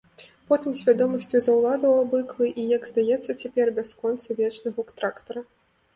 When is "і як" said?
2.63-2.89